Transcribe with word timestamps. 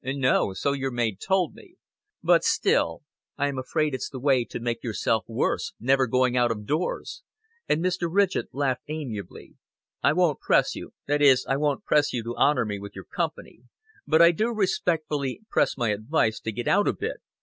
"No, 0.03 0.53
so 0.53 0.71
your 0.71 0.89
maid 0.89 1.19
told 1.19 1.53
me. 1.53 1.75
But, 2.23 2.43
still, 2.43 3.03
I 3.37 3.49
am 3.49 3.59
afraid 3.59 3.93
it's 3.93 4.09
the 4.09 4.19
way 4.19 4.43
to 4.45 4.59
make 4.59 4.83
yourself 4.83 5.23
worse, 5.27 5.73
never 5.79 6.07
going 6.07 6.35
out 6.35 6.49
of 6.49 6.65
doors;" 6.65 7.21
and 7.69 7.83
Mr. 7.85 8.07
Ridgett 8.11 8.47
laughed 8.51 8.81
amiably. 8.87 9.57
"I 10.01 10.13
won't 10.13 10.39
press 10.39 10.75
you 10.75 10.93
that 11.05 11.21
is, 11.21 11.45
I 11.47 11.57
won't 11.57 11.85
press 11.85 12.13
you 12.13 12.23
to 12.23 12.35
honor 12.35 12.65
me 12.65 12.79
with 12.79 12.95
your 12.95 13.05
company; 13.05 13.59
but 14.07 14.23
I 14.23 14.31
do 14.31 14.49
respectfully 14.51 15.41
press 15.51 15.77
my 15.77 15.89
advice 15.89 16.39
to 16.39 16.51
get 16.51 16.67
out 16.67 16.87
a 16.87 16.93
bit. 16.93 17.17